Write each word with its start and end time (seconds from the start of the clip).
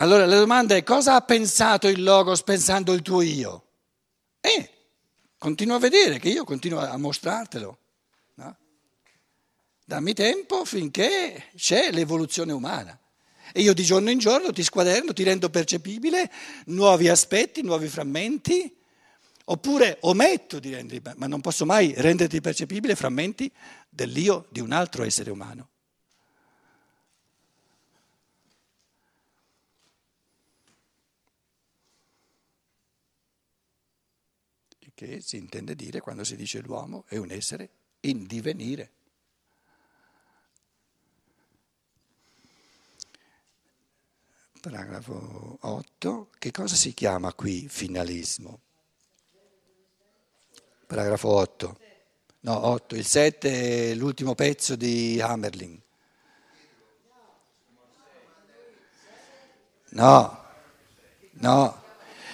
Allora 0.00 0.24
la 0.24 0.38
domanda 0.38 0.74
è 0.74 0.82
cosa 0.82 1.14
ha 1.14 1.20
pensato 1.20 1.86
il 1.86 2.02
Logos 2.02 2.42
pensando 2.42 2.94
il 2.94 3.02
tuo 3.02 3.20
io? 3.20 3.64
Eh, 4.40 4.70
continuo 5.36 5.76
a 5.76 5.78
vedere 5.78 6.18
che 6.18 6.30
io 6.30 6.44
continuo 6.44 6.80
a 6.80 6.96
mostrartelo. 6.96 7.78
No? 8.36 8.56
Dammi 9.84 10.14
tempo 10.14 10.64
finché 10.64 11.50
c'è 11.54 11.92
l'evoluzione 11.92 12.52
umana. 12.52 12.98
E 13.52 13.60
io 13.60 13.74
di 13.74 13.82
giorno 13.82 14.08
in 14.08 14.18
giorno 14.18 14.52
ti 14.52 14.62
squaderno, 14.62 15.12
ti 15.12 15.22
rendo 15.22 15.50
percepibile 15.50 16.30
nuovi 16.66 17.08
aspetti, 17.08 17.60
nuovi 17.62 17.88
frammenti, 17.88 18.74
oppure 19.44 19.98
ometto 20.00 20.58
di 20.60 20.72
renderti, 20.72 21.12
ma 21.16 21.26
non 21.26 21.42
posso 21.42 21.66
mai 21.66 21.92
renderti 21.94 22.40
percepibile 22.40 22.94
frammenti 22.94 23.52
dell'io 23.90 24.46
di 24.48 24.60
un 24.60 24.72
altro 24.72 25.04
essere 25.04 25.30
umano. 25.30 25.68
Che 35.00 35.22
si 35.22 35.38
intende 35.38 35.74
dire 35.74 36.00
quando 36.00 36.24
si 36.24 36.36
dice 36.36 36.60
l'uomo 36.60 37.04
è 37.08 37.16
un 37.16 37.30
essere 37.30 37.70
in 38.00 38.26
divenire. 38.26 38.90
Paragrafo 44.60 45.56
8. 45.58 46.28
Che 46.38 46.50
cosa 46.50 46.74
si 46.74 46.92
chiama 46.92 47.32
qui 47.32 47.66
finalismo? 47.66 48.60
Paragrafo 50.84 51.28
8. 51.28 51.78
No, 52.40 52.66
8. 52.66 52.94
Il 52.94 53.06
7 53.06 53.92
è 53.92 53.94
l'ultimo 53.94 54.34
pezzo 54.34 54.76
di 54.76 55.18
Hammerling. 55.18 55.80
No, 59.92 60.44
no. 61.30 61.82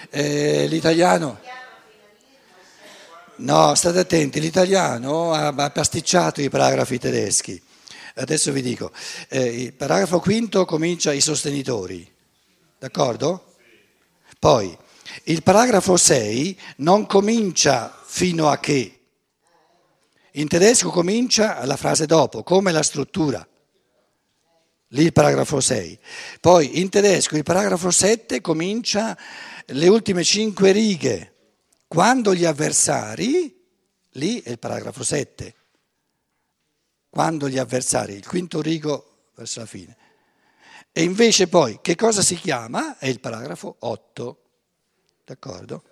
Eh, 0.09 0.67
l'italiano. 0.67 1.45
No, 3.39 3.75
state 3.75 3.99
attenti, 3.99 4.39
l'italiano 4.39 5.31
ha 5.31 5.69
pasticciato 5.69 6.41
i 6.41 6.49
paragrafi 6.49 6.97
tedeschi. 6.97 7.61
Adesso 8.15 8.51
vi 8.51 8.63
dico, 8.63 8.91
eh, 9.29 9.43
il 9.43 9.73
paragrafo 9.73 10.19
quinto 10.19 10.65
comincia 10.65 11.13
i 11.13 11.21
sostenitori. 11.21 12.11
D'accordo? 12.79 13.53
Poi 14.39 14.75
il 15.25 15.43
paragrafo 15.43 15.97
6 15.97 16.59
non 16.77 17.05
comincia 17.05 17.95
fino 18.03 18.49
a 18.49 18.57
che. 18.57 18.99
In 20.31 20.47
tedesco 20.47 20.89
comincia 20.89 21.63
la 21.65 21.77
frase 21.77 22.07
dopo, 22.07 22.41
come 22.41 22.71
la 22.71 22.83
struttura. 22.83 23.47
Lì 24.91 25.03
il 25.03 25.13
paragrafo 25.13 25.59
6. 25.59 25.99
Poi 26.41 26.79
in 26.79 26.89
tedesco 26.89 27.35
il 27.35 27.43
paragrafo 27.43 27.91
7 27.91 28.41
comincia 28.41 29.15
le 29.67 29.87
ultime 29.87 30.23
cinque 30.23 30.71
righe. 30.71 31.33
Quando 31.87 32.35
gli 32.35 32.43
avversari, 32.43 33.65
lì 34.11 34.41
è 34.41 34.49
il 34.49 34.59
paragrafo 34.59 35.03
7. 35.03 35.55
Quando 37.09 37.47
gli 37.47 37.57
avversari, 37.57 38.13
il 38.13 38.27
quinto 38.27 38.61
rigo 38.61 39.29
verso 39.35 39.61
la 39.61 39.65
fine. 39.65 39.97
E 40.91 41.03
invece 41.03 41.47
poi 41.47 41.79
che 41.81 41.95
cosa 41.95 42.21
si 42.21 42.35
chiama? 42.35 42.97
È 42.97 43.07
il 43.07 43.19
paragrafo 43.19 43.77
8. 43.79 44.41
D'accordo? 45.23 45.83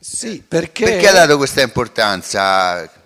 Sì, 0.00 0.42
perché... 0.42 0.84
Perché 0.84 1.08
ha 1.08 1.12
dato 1.12 1.38
questa 1.38 1.62
importanza? 1.62 3.03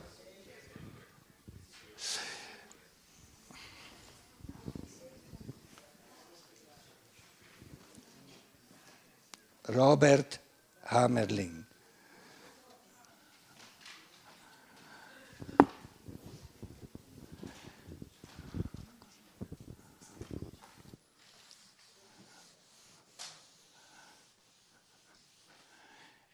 Robert 9.70 10.40
Hammerling. 10.84 11.64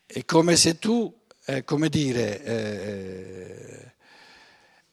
È 0.07 0.25
come 0.25 0.55
se 0.55 0.79
tu, 0.79 1.13
eh, 1.47 1.65
come 1.65 1.89
dire, 1.89 2.41
eh, 2.45 3.94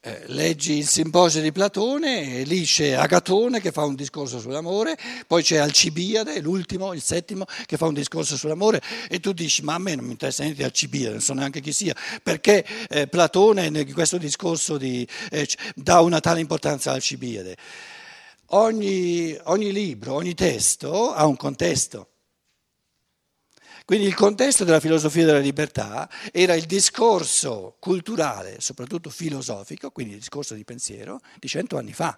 eh, 0.03 0.23
leggi 0.27 0.77
il 0.77 0.87
simposio 0.87 1.41
di 1.41 1.51
Platone 1.51 2.39
e 2.39 2.43
lì 2.43 2.63
c'è 2.63 2.93
Agatone 2.93 3.61
che 3.61 3.71
fa 3.71 3.83
un 3.83 3.93
discorso 3.93 4.39
sull'amore, 4.39 4.97
poi 5.27 5.43
c'è 5.43 5.57
Alcibiade, 5.57 6.39
l'ultimo, 6.39 6.93
il 6.93 7.03
settimo, 7.03 7.45
che 7.67 7.77
fa 7.77 7.85
un 7.85 7.93
discorso 7.93 8.35
sull'amore 8.35 8.81
e 9.07 9.19
tu 9.19 9.31
dici 9.31 9.61
ma 9.61 9.75
a 9.75 9.77
me 9.77 9.93
non 9.93 10.05
mi 10.05 10.11
interessa 10.11 10.43
niente 10.43 10.63
Alcibiade, 10.63 11.11
non 11.11 11.21
so 11.21 11.33
neanche 11.33 11.61
chi 11.61 11.71
sia, 11.71 11.95
perché 12.23 12.65
eh, 12.89 13.07
Platone 13.07 13.67
in 13.67 13.93
questo 13.93 14.17
discorso 14.17 14.77
di, 14.77 15.07
eh, 15.29 15.47
dà 15.75 15.99
una 15.99 16.19
tale 16.19 16.39
importanza 16.39 16.89
a 16.89 16.93
Alcibiade. 16.95 17.55
Ogni, 18.53 19.37
ogni 19.43 19.71
libro, 19.71 20.15
ogni 20.15 20.33
testo 20.33 21.13
ha 21.13 21.25
un 21.25 21.37
contesto. 21.37 22.10
Quindi 23.91 24.07
il 24.07 24.15
contesto 24.15 24.63
della 24.63 24.79
filosofia 24.79 25.25
della 25.25 25.39
libertà 25.39 26.09
era 26.31 26.55
il 26.55 26.63
discorso 26.63 27.75
culturale, 27.77 28.61
soprattutto 28.61 29.09
filosofico, 29.09 29.91
quindi 29.91 30.13
il 30.13 30.19
discorso 30.19 30.53
di 30.53 30.63
pensiero, 30.63 31.19
di 31.37 31.49
cento 31.49 31.77
anni 31.77 31.91
fa, 31.91 32.17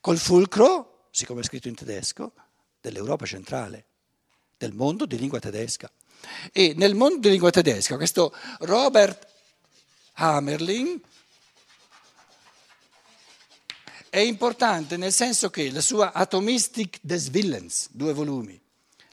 col 0.00 0.16
fulcro, 0.16 1.08
siccome 1.10 1.42
è 1.42 1.44
scritto 1.44 1.68
in 1.68 1.74
tedesco, 1.74 2.32
dell'Europa 2.80 3.26
centrale, 3.26 3.84
del 4.56 4.72
mondo 4.72 5.04
di 5.04 5.18
lingua 5.18 5.38
tedesca. 5.38 5.92
E 6.54 6.72
nel 6.74 6.94
mondo 6.94 7.18
di 7.18 7.28
lingua 7.28 7.50
tedesca 7.50 7.96
questo 7.96 8.34
Robert 8.60 9.26
Hammerling 10.14 10.98
è 14.08 14.20
importante 14.20 14.96
nel 14.96 15.12
senso 15.12 15.50
che 15.50 15.70
la 15.70 15.82
sua 15.82 16.14
Atomistik 16.14 16.98
des 17.02 17.28
Willens, 17.28 17.88
due 17.90 18.14
volumi, 18.14 18.58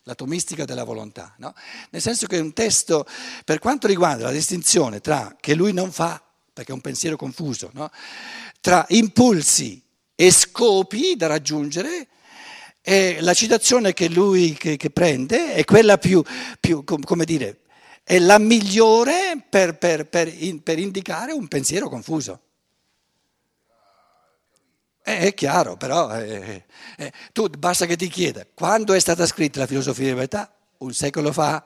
l'atomistica 0.06 0.66
della 0.66 0.84
volontà, 0.84 1.34
no? 1.38 1.54
nel 1.90 2.02
senso 2.02 2.28
che 2.28 2.38
un 2.38 2.54
testo, 2.54 3.06
per 3.44 3.60
quanto 3.60 3.88
riguarda 3.88 4.26
la 4.26 4.32
distinzione 4.32 5.02
tra, 5.02 5.36
che 5.40 5.56
lui 5.56 5.74
non 5.74 5.92
fa, 5.92 6.22
perché 6.54 6.72
è 6.72 6.76
un 6.76 6.82
pensiero 6.82 7.16
confuso, 7.16 7.72
no? 7.74 7.90
tra 8.62 8.86
impulsi 8.90 9.82
e 10.14 10.32
scopi 10.32 11.16
da 11.16 11.28
raggiungere, 11.28 12.08
e 12.82 13.18
la 13.22 13.34
citazione 13.34 13.94
che 13.94 14.10
lui 14.10 14.54
che, 14.54 14.78
che 14.78 14.92
prende 14.92 15.54
è 15.54 15.64
quella 15.64 15.98
più, 15.98 16.24
più, 16.60 16.84
come 16.84 17.26
dire, 17.26 17.62
è 18.04 18.20
la 18.20 18.38
migliore 18.38 19.44
per, 19.50 19.80
per, 19.80 20.06
per, 20.06 20.36
per 20.62 20.80
indicare 20.80 21.32
un 21.32 21.48
pensiero 21.48 21.90
confuso. 21.90 22.42
Eh, 25.08 25.20
è 25.20 25.34
chiaro, 25.36 25.78
però 25.78 26.12
eh, 26.20 26.66
eh, 26.98 27.14
tu 27.32 27.48
basta 27.48 27.86
che 27.86 27.96
ti 27.96 28.08
chieda 28.08 28.44
quando 28.52 28.94
è 28.94 29.00
stata 29.00 29.28
scritta 29.28 29.60
la 29.60 29.68
filosofia 29.68 30.06
della 30.06 30.16
libertà? 30.16 30.52
Un 30.80 30.94
secolo 30.94 31.32
fa. 31.32 31.64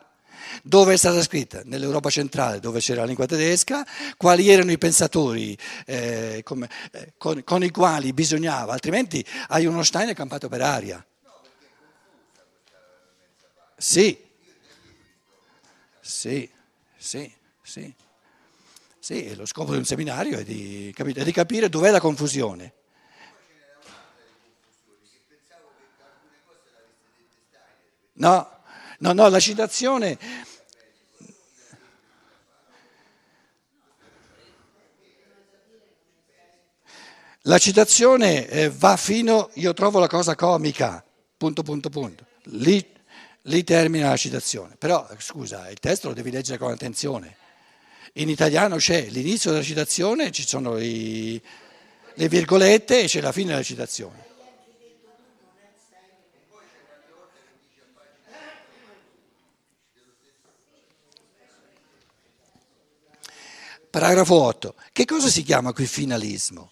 Dove 0.61 0.93
è 0.93 0.97
stata 0.97 1.21
scritta? 1.21 1.61
Nell'Europa 1.63 2.09
centrale, 2.09 2.59
dove 2.59 2.81
c'era 2.81 2.99
la 2.99 3.05
lingua 3.05 3.25
tedesca. 3.27 3.87
Quali 4.17 4.49
erano 4.49 4.71
i 4.71 4.77
pensatori 4.77 5.57
eh, 5.85 6.41
come, 6.43 6.67
eh, 6.91 7.13
con, 7.17 7.41
con, 7.45 7.63
i 7.63 7.69
quali 7.69 8.11
bisognava? 8.11 8.73
Altrimenti 8.73 9.25
hai 9.47 9.65
uno 9.65 9.83
Stein 9.83 10.13
campato 10.13 10.49
per 10.49 10.61
aria. 10.61 11.05
Sì, 13.77 14.21
sì, 16.01 16.49
sì, 16.97 17.33
sì. 17.61 17.93
Sì, 18.99 19.33
lo 19.33 19.45
scopo 19.45 19.71
di 19.71 19.77
un 19.77 19.85
seminario 19.85 20.39
è 20.39 20.43
di, 20.43 20.91
capite, 20.93 21.21
è 21.21 21.23
di 21.23 21.31
capire 21.31 21.69
dov'è 21.69 21.89
la 21.89 22.01
confusione. 22.01 22.73
No, 28.19 28.47
no, 28.99 29.13
no, 29.13 29.29
la 29.29 29.39
citazione... 29.39 30.17
La 37.43 37.57
citazione 37.57 38.47
eh, 38.47 38.69
va 38.69 38.95
fino, 38.97 39.49
io 39.53 39.73
trovo 39.73 39.97
la 39.97 40.07
cosa 40.07 40.35
comica, 40.35 41.03
punto, 41.35 41.63
punto, 41.63 41.89
punto. 41.89 42.25
Lì, 42.43 42.85
lì 43.43 43.63
termina 43.63 44.09
la 44.09 44.17
citazione. 44.17 44.75
Però, 44.77 45.07
scusa, 45.17 45.67
il 45.69 45.79
testo 45.79 46.09
lo 46.09 46.13
devi 46.13 46.29
leggere 46.29 46.59
con 46.59 46.69
attenzione. 46.69 47.37
In 48.15 48.29
italiano 48.29 48.75
c'è 48.75 49.07
l'inizio 49.09 49.51
della 49.51 49.63
citazione, 49.63 50.31
ci 50.31 50.45
sono 50.45 50.77
i, 50.77 51.41
le 52.13 52.27
virgolette 52.27 53.03
e 53.03 53.05
c'è 53.05 53.21
la 53.21 53.31
fine 53.31 53.51
della 53.51 53.63
citazione. 53.63 54.27
Paragrafo 63.89 64.35
8. 64.35 64.75
Che 64.91 65.05
cosa 65.05 65.29
si 65.29 65.41
chiama 65.41 65.73
qui 65.73 65.87
finalismo? 65.87 66.71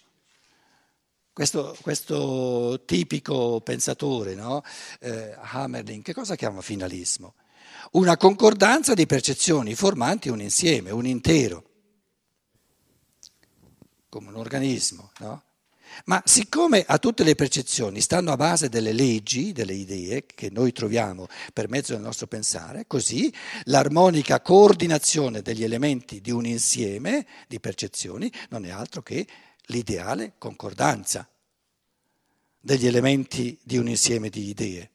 Questo, 1.32 1.76
questo 1.82 2.82
tipico 2.84 3.60
pensatore, 3.60 4.34
no? 4.34 4.62
eh, 5.00 5.36
Hammerling, 5.40 6.02
che 6.02 6.12
cosa 6.12 6.34
chiama 6.36 6.62
finalismo? 6.62 7.34
Una 7.92 8.16
concordanza 8.16 8.94
di 8.94 9.06
percezioni 9.06 9.74
formanti 9.74 10.28
un 10.28 10.40
insieme, 10.40 10.90
un 10.90 11.06
intero, 11.06 11.64
come 14.08 14.28
un 14.28 14.36
organismo, 14.36 15.12
no? 15.18 15.42
Ma 16.04 16.22
siccome 16.24 16.84
a 16.86 16.98
tutte 16.98 17.24
le 17.24 17.34
percezioni 17.34 18.00
stanno 18.00 18.32
a 18.32 18.36
base 18.36 18.68
delle 18.68 18.92
leggi, 18.92 19.52
delle 19.52 19.74
idee 19.74 20.24
che 20.26 20.50
noi 20.50 20.72
troviamo 20.72 21.26
per 21.52 21.68
mezzo 21.68 21.92
del 21.92 22.02
nostro 22.02 22.26
pensare, 22.26 22.86
così 22.86 23.32
l'armonica 23.64 24.40
coordinazione 24.40 25.42
degli 25.42 25.64
elementi 25.64 26.20
di 26.20 26.30
un 26.30 26.46
insieme 26.46 27.26
di 27.46 27.60
percezioni 27.60 28.32
non 28.50 28.64
è 28.64 28.70
altro 28.70 29.02
che 29.02 29.26
l'ideale 29.66 30.34
concordanza 30.38 31.28
degli 32.60 32.86
elementi 32.86 33.58
di 33.62 33.76
un 33.76 33.88
insieme 33.88 34.28
di 34.28 34.48
idee. 34.48 34.90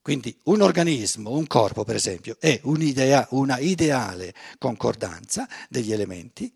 Quindi 0.00 0.34
un 0.44 0.62
organismo, 0.62 1.32
un 1.32 1.46
corpo 1.46 1.84
per 1.84 1.96
esempio, 1.96 2.36
è 2.40 2.58
un'idea, 2.62 3.26
una 3.32 3.58
ideale 3.58 4.34
concordanza 4.58 5.46
degli 5.68 5.92
elementi 5.92 6.50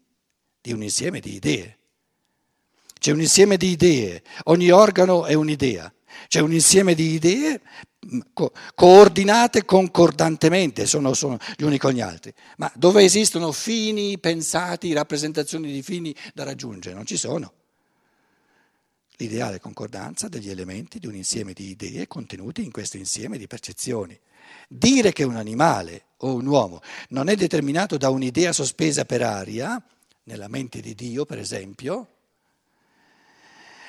di 0.61 0.73
un 0.73 0.83
insieme 0.83 1.21
di 1.21 1.35
idee. 1.35 1.79
C'è 3.02 3.10
un 3.10 3.20
insieme 3.20 3.56
di 3.56 3.70
idee, 3.70 4.22
ogni 4.44 4.70
organo 4.70 5.25
è 5.26 5.34
un'idea, 5.34 5.93
c'è 6.28 6.38
un 6.38 6.52
insieme 6.52 6.94
di 6.94 7.14
idee 7.14 7.60
mm, 8.06 8.20
co- 8.32 8.52
coordinate 8.76 9.64
concordantemente, 9.64 10.87
sono, 10.87 11.12
sono 11.12 11.37
gli 11.56 11.64
uni 11.64 11.78
con 11.78 11.90
gli 11.90 12.00
altri, 12.00 12.32
ma 12.58 12.70
dove 12.76 13.02
esistono 13.02 13.50
fini 13.50 14.20
pensati, 14.20 14.93
rappresentazioni 14.93 15.72
di 15.72 15.82
fini 15.82 16.14
da 16.32 16.44
raggiungere? 16.44 16.94
Non 16.94 17.04
ci 17.04 17.16
sono. 17.16 17.52
L'ideale 19.16 19.58
concordanza 19.58 20.28
degli 20.28 20.49
elementi 20.49 21.00
di 21.00 21.08
un 21.08 21.16
insieme 21.16 21.54
di 21.54 21.70
idee 21.70 22.06
contenuti 22.06 22.62
in 22.62 22.70
questo 22.70 22.99
insieme 22.99 23.37
di 23.37 23.49
percezioni. 23.49 24.16
Dire 24.69 25.10
che 25.10 25.25
un 25.25 25.34
animale 25.34 26.04
o 26.19 26.37
un 26.37 26.46
uomo 26.46 26.81
non 27.08 27.28
è 27.28 27.34
determinato 27.34 27.96
da 27.96 28.10
un'idea 28.10 28.52
sospesa 28.52 29.04
per 29.04 29.22
aria, 29.22 29.84
nella 30.22 30.46
mente 30.46 30.81
di 30.81 30.94
Dio 30.94 31.25
per 31.25 31.40
esempio, 31.40 32.06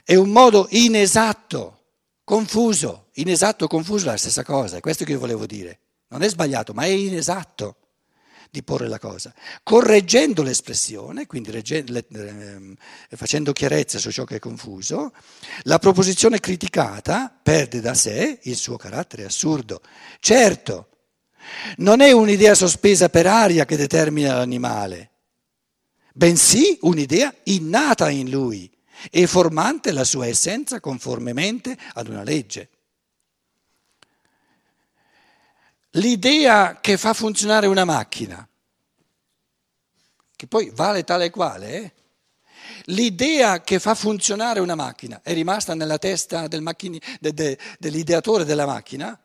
è 0.04 0.16
un 0.16 0.30
modo 0.30 0.68
inesatto, 0.72 1.80
confuso, 2.24 3.08
inesatto, 3.14 3.68
confuso 3.68 4.08
è 4.08 4.12
la 4.12 4.18
stessa 4.18 4.44
cosa, 4.44 4.78
è 4.78 4.82
questo 4.82 5.06
che 5.06 5.14
io 5.14 5.20
volevo 5.20 5.46
dire. 5.46 5.80
Non 6.10 6.22
è 6.22 6.30
sbagliato, 6.30 6.74
ma 6.74 6.84
è 6.84 6.90
inesatto 6.90 7.78
di 8.52 8.62
porre 8.62 8.88
la 8.88 9.00
cosa. 9.00 9.34
Correggendo 9.64 10.44
l'espressione, 10.44 11.26
quindi 11.26 11.50
ehm, 11.50 12.76
facendo 13.16 13.52
chiarezza 13.52 13.98
su 13.98 14.12
ciò 14.12 14.26
che 14.26 14.36
è 14.36 14.40
confuso, 14.40 15.14
la 15.64 15.80
proposizione 15.80 16.40
criticata 16.40 17.36
perde 17.42 17.80
da 17.80 17.94
sé 17.96 18.40
il 18.44 18.56
suo 18.56 18.78
carattere 18.78 19.24
assurdo. 19.24 19.82
Certo, 20.20 20.90
non 21.78 22.02
è 22.02 22.12
un'idea 22.12 22.54
sospesa 22.54 23.10
per 23.10 23.26
aria 23.26 23.66
che 23.66 23.78
determina 23.78 24.36
l'animale, 24.36 25.12
bensì 26.14 26.78
un'idea 26.82 27.34
innata 27.46 28.10
in 28.10 28.30
lui 28.30 28.73
e 29.12 29.28
formante 29.28 29.92
la 29.92 30.04
sua 30.04 30.28
essenza 30.28 30.80
conformemente 30.80 31.78
ad 31.94 32.08
una 32.08 32.24
legge. 32.24 32.70
L'idea 35.92 36.80
che 36.80 36.98
fa 36.98 37.14
funzionare 37.14 37.68
una 37.68 37.86
macchina, 37.86 38.48
che 40.36 40.48
poi 40.48 40.72
vale 40.74 41.04
tale 41.04 41.30
quale, 41.30 41.76
eh? 41.76 41.94
l'idea 42.86 43.62
che 43.62 43.80
fa 43.80 43.94
funzionare 43.94 44.60
una 44.60 44.76
macchina 44.76 45.22
è 45.22 45.34
rimasta 45.34 45.76
nella 45.76 46.00
testa 46.00 46.48
del 46.48 46.62
macchini, 46.62 47.00
de, 47.20 47.34
de, 47.34 47.58
dell'ideatore 47.78 48.44
della 48.44 48.66
macchina? 48.66 49.23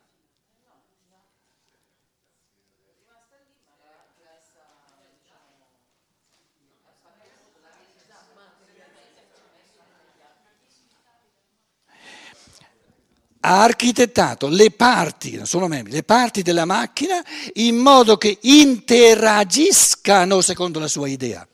Ha 13.49 13.63
architettato 13.63 14.47
le 14.47 14.69
parti, 14.69 15.35
non 15.35 15.47
sono 15.47 15.67
membri, 15.67 15.91
le 15.91 16.03
parti 16.03 16.43
della 16.43 16.65
macchina 16.65 17.19
in 17.53 17.77
modo 17.77 18.15
che 18.15 18.37
interagiscano 18.41 20.39
secondo 20.41 20.77
la 20.77 20.87
sua 20.87 21.07
idea. 21.07 21.47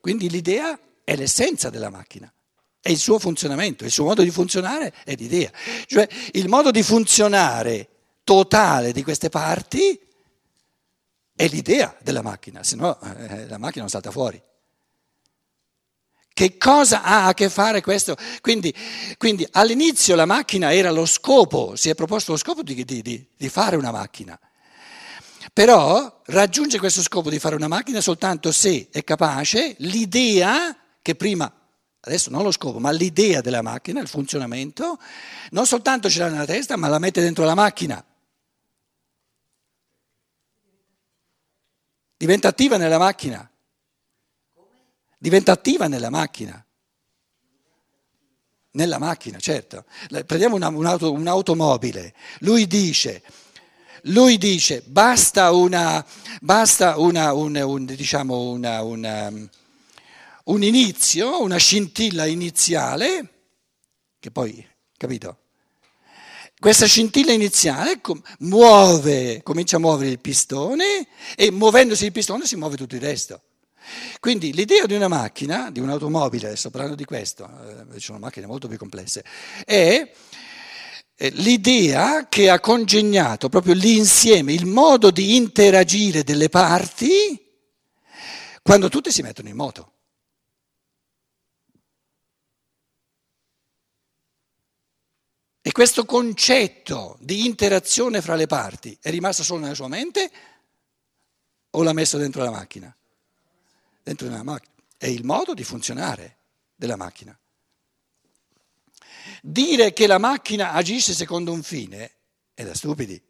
Quindi 0.00 0.30
l'idea 0.30 0.78
è 1.04 1.14
l'essenza 1.14 1.68
della 1.68 1.90
macchina, 1.90 2.32
è 2.80 2.88
il 2.88 2.96
suo 2.96 3.18
funzionamento, 3.18 3.84
il 3.84 3.90
suo 3.90 4.04
modo 4.04 4.22
di 4.22 4.30
funzionare 4.30 4.94
è 5.04 5.14
l'idea. 5.14 5.50
Cioè 5.84 6.08
il 6.32 6.48
modo 6.48 6.70
di 6.70 6.82
funzionare 6.82 7.88
totale 8.24 8.92
di 8.92 9.02
queste 9.02 9.28
parti 9.28 10.00
è 11.36 11.46
l'idea 11.48 11.94
della 12.00 12.22
macchina, 12.22 12.62
se 12.62 12.76
no 12.76 12.98
eh, 12.98 13.46
la 13.46 13.58
macchina 13.58 13.82
non 13.82 13.90
salta 13.90 14.10
fuori. 14.10 14.42
Che 16.40 16.56
cosa 16.56 17.02
ha 17.02 17.26
a 17.26 17.34
che 17.34 17.50
fare 17.50 17.82
questo? 17.82 18.16
Quindi, 18.40 18.74
quindi 19.18 19.46
all'inizio 19.50 20.14
la 20.14 20.24
macchina 20.24 20.72
era 20.72 20.90
lo 20.90 21.04
scopo, 21.04 21.76
si 21.76 21.90
è 21.90 21.94
proposto 21.94 22.32
lo 22.32 22.38
scopo 22.38 22.62
di, 22.62 22.82
di, 22.82 23.02
di, 23.02 23.26
di 23.36 23.48
fare 23.50 23.76
una 23.76 23.90
macchina. 23.90 24.40
Però 25.52 26.22
raggiunge 26.24 26.78
questo 26.78 27.02
scopo 27.02 27.28
di 27.28 27.38
fare 27.38 27.56
una 27.56 27.68
macchina 27.68 28.00
soltanto 28.00 28.52
se 28.52 28.88
è 28.90 29.04
capace 29.04 29.74
l'idea 29.80 30.74
che 31.02 31.14
prima, 31.14 31.52
adesso 32.00 32.30
non 32.30 32.42
lo 32.42 32.52
scopo, 32.52 32.78
ma 32.78 32.90
l'idea 32.90 33.42
della 33.42 33.60
macchina, 33.60 34.00
il 34.00 34.08
funzionamento, 34.08 34.98
non 35.50 35.66
soltanto 35.66 36.08
ce 36.08 36.20
l'ha 36.20 36.30
nella 36.30 36.46
testa, 36.46 36.78
ma 36.78 36.88
la 36.88 36.98
mette 36.98 37.20
dentro 37.20 37.44
la 37.44 37.54
macchina. 37.54 38.02
Diventa 42.16 42.48
attiva 42.48 42.78
nella 42.78 42.96
macchina 42.96 43.46
diventa 45.20 45.52
attiva 45.52 45.86
nella 45.86 46.08
macchina. 46.08 46.64
Nella 48.72 48.98
macchina, 48.98 49.38
certo. 49.38 49.84
Prendiamo 50.24 50.56
una, 50.56 50.68
un'auto, 50.68 51.12
un'automobile, 51.12 52.14
lui 52.38 52.66
dice, 52.66 53.22
lui 54.04 54.38
dice 54.38 54.82
basta, 54.86 55.52
una, 55.52 56.04
basta 56.40 56.96
una, 56.98 57.34
un, 57.34 57.56
un, 57.56 57.84
diciamo 57.84 58.50
una, 58.50 58.80
un 58.82 60.62
inizio, 60.62 61.42
una 61.42 61.58
scintilla 61.58 62.24
iniziale, 62.26 63.28
che 64.18 64.30
poi, 64.30 64.66
capito? 64.96 65.38
Questa 66.58 66.86
scintilla 66.86 67.32
iniziale 67.32 68.00
muove, 68.38 69.42
comincia 69.42 69.76
a 69.76 69.80
muovere 69.80 70.10
il 70.10 70.20
pistone 70.20 71.08
e 71.34 71.50
muovendosi 71.50 72.04
il 72.06 72.12
pistone 72.12 72.46
si 72.46 72.56
muove 72.56 72.76
tutto 72.76 72.94
il 72.94 73.00
resto. 73.00 73.42
Quindi 74.20 74.52
l'idea 74.52 74.86
di 74.86 74.94
una 74.94 75.08
macchina, 75.08 75.70
di 75.70 75.80
un'automobile, 75.80 76.46
adesso 76.46 76.70
parlando 76.70 76.96
di 76.96 77.04
questo, 77.04 77.48
eh, 77.90 77.94
ci 77.94 78.06
sono 78.06 78.18
macchine 78.18 78.46
molto 78.46 78.68
più 78.68 78.76
complesse, 78.76 79.24
è 79.64 80.12
l'idea 81.32 82.28
che 82.28 82.48
ha 82.48 82.60
congegnato 82.60 83.48
proprio 83.48 83.74
l'insieme, 83.74 84.52
il 84.52 84.66
modo 84.66 85.10
di 85.10 85.36
interagire 85.36 86.22
delle 86.22 86.48
parti 86.48 87.48
quando 88.62 88.88
tutte 88.88 89.10
si 89.10 89.22
mettono 89.22 89.48
in 89.48 89.56
moto. 89.56 89.92
E 95.62 95.72
questo 95.72 96.06
concetto 96.06 97.18
di 97.20 97.44
interazione 97.44 98.22
fra 98.22 98.34
le 98.34 98.46
parti 98.46 98.96
è 99.00 99.10
rimasto 99.10 99.42
solo 99.42 99.60
nella 99.60 99.74
sua 99.74 99.88
mente 99.88 100.30
o 101.70 101.82
l'ha 101.82 101.92
messo 101.92 102.16
dentro 102.16 102.42
la 102.42 102.50
macchina? 102.50 102.94
Dentro 104.02 104.26
una 104.26 104.42
macchina, 104.42 104.74
è 104.96 105.06
il 105.06 105.24
modo 105.24 105.54
di 105.54 105.64
funzionare 105.64 106.38
della 106.74 106.96
macchina. 106.96 107.36
Dire 109.42 109.92
che 109.92 110.06
la 110.06 110.18
macchina 110.18 110.72
agisce 110.72 111.12
secondo 111.12 111.52
un 111.52 111.62
fine 111.62 112.12
è 112.54 112.64
da 112.64 112.74
stupidi. 112.74 113.20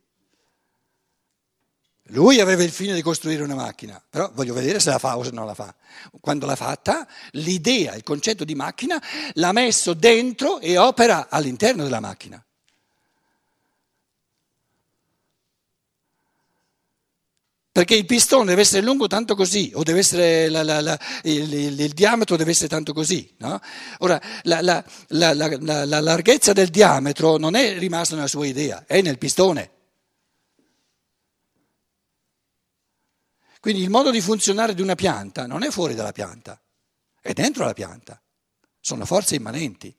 Lui 2.12 2.40
aveva 2.40 2.64
il 2.64 2.70
fine 2.70 2.94
di 2.94 3.02
costruire 3.02 3.44
una 3.44 3.54
macchina, 3.54 4.02
però 4.10 4.30
voglio 4.32 4.52
vedere 4.52 4.80
se 4.80 4.90
la 4.90 4.98
fa 4.98 5.16
o 5.16 5.22
se 5.22 5.30
non 5.30 5.46
la 5.46 5.54
fa. 5.54 5.72
Quando 6.20 6.44
l'ha 6.44 6.56
fatta, 6.56 7.06
l'idea, 7.32 7.94
il 7.94 8.02
concetto 8.02 8.44
di 8.44 8.56
macchina 8.56 9.00
l'ha 9.34 9.52
messo 9.52 9.94
dentro 9.94 10.58
e 10.58 10.76
opera 10.76 11.28
all'interno 11.28 11.84
della 11.84 12.00
macchina. 12.00 12.44
Perché 17.80 17.94
il 17.94 18.04
pistone 18.04 18.44
deve 18.44 18.60
essere 18.60 18.82
lungo 18.82 19.06
tanto 19.06 19.34
così, 19.34 19.72
o 19.74 19.82
deve 19.82 20.00
essere 20.00 20.50
la, 20.50 20.62
la, 20.62 20.82
la, 20.82 20.98
il, 21.22 21.50
il, 21.50 21.80
il, 21.80 21.92
diametro 21.94 22.36
deve 22.36 22.50
essere 22.50 22.68
tanto 22.68 22.92
così. 22.92 23.34
No? 23.38 23.58
Ora, 24.00 24.20
la, 24.42 24.84
larghezza 25.08 26.52
del 26.52 26.68
diametro 26.68 27.38
non 27.38 27.54
è 27.54 27.78
rimasta 27.78 28.16
nella 28.16 28.26
sua 28.26 28.44
idea, 28.44 28.84
è 28.86 29.00
nel 29.00 29.16
pistone. 29.16 29.70
Quindi 33.60 33.80
il 33.80 33.88
modo 33.88 34.10
di 34.10 34.20
funzionare 34.20 34.74
di 34.74 34.82
una 34.82 34.94
pianta 34.94 35.46
non 35.46 35.62
è 35.62 35.70
fuori 35.70 35.94
dalla 35.94 36.12
pianta, 36.12 36.60
è 37.18 37.32
dentro 37.32 37.64
la 37.64 37.72
pianta, 37.72 38.20
sono 38.78 39.06
forze 39.06 39.36
immanenti. 39.36 39.96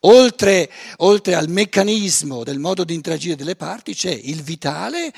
Oltre, 0.00 0.70
oltre, 0.98 1.34
al 1.34 1.48
meccanismo 1.48 2.44
del 2.44 2.58
modo 2.58 2.84
di 2.84 2.94
interagire 2.94 3.36
delle 3.36 3.56
parti 3.56 3.94
c'è 3.94 4.10
il 4.10 4.42
vitale, 4.42 5.12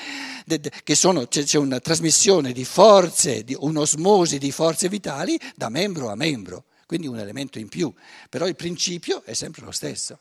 che 0.82 0.94
sono, 0.94 1.26
c'è 1.26 1.58
una 1.58 1.80
trasmissione 1.80 2.52
di 2.52 2.64
forze, 2.64 3.44
di 3.44 3.56
un'osmosi 3.58 4.38
di 4.38 4.50
forze 4.50 4.88
vitali 4.88 5.38
da 5.54 5.68
membro 5.68 6.10
a 6.10 6.14
membro, 6.14 6.64
quindi 6.86 7.06
un 7.06 7.18
elemento 7.18 7.58
in 7.58 7.68
più, 7.68 7.92
però 8.28 8.46
il 8.46 8.56
principio 8.56 9.22
è 9.24 9.34
sempre 9.34 9.64
lo 9.64 9.72
stesso. 9.72 10.18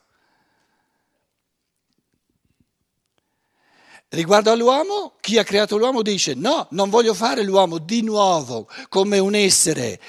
Riguardo 4.12 4.51
all'uomo, 4.51 5.13
chi 5.22 5.38
ha 5.38 5.44
creato 5.44 5.77
l'uomo 5.77 6.01
dice 6.01 6.34
no, 6.34 6.68
non 6.72 6.89
voglio 6.89 7.13
fare 7.13 7.44
l'uomo 7.44 7.77
di 7.77 8.01
nuovo 8.01 8.68
come 8.89 9.20
un 9.20 9.36
essere 9.36 10.00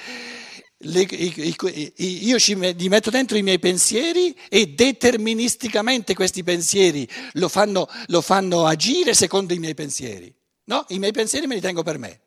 le, 0.82 1.02
i, 1.02 1.56
i, 1.96 2.26
io 2.26 2.38
ci, 2.38 2.56
gli 2.56 2.88
metto 2.88 3.10
dentro 3.10 3.37
i 3.37 3.42
miei 3.42 3.58
pensieri 3.58 4.34
e 4.49 4.68
deterministicamente 4.68 6.14
questi 6.14 6.42
pensieri 6.42 7.06
lo 7.32 7.49
fanno, 7.49 7.88
lo 8.06 8.20
fanno 8.22 8.64
agire 8.64 9.12
secondo 9.14 9.52
i 9.52 9.58
miei 9.58 9.75
pensieri. 9.75 10.32
No, 10.64 10.84
i 10.88 10.99
miei 10.99 11.12
pensieri 11.12 11.46
me 11.46 11.56
li 11.56 11.60
tengo 11.60 11.82
per 11.82 11.99
me. 11.99 12.20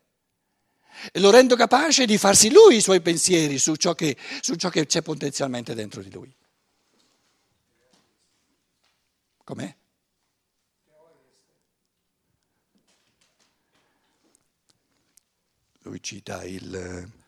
E 1.12 1.20
lo 1.20 1.32
rendo 1.32 1.56
capace 1.56 2.06
di 2.06 2.18
farsi 2.18 2.52
lui 2.52 2.76
i 2.76 2.82
suoi 2.82 3.02
pensieri 3.02 3.58
su 3.58 3.76
ciò 3.76 3.96
che, 3.96 4.16
su 4.42 4.56
ciò 4.56 4.70
che 4.70 4.86
c'è 4.86 5.02
potenzialmente 5.02 5.74
dentro 5.74 6.02
di 6.02 6.12
lui. 6.12 6.34
Com'è? 9.44 9.76
Lui 15.80 16.02
cita 16.02 16.46
il 16.46 17.23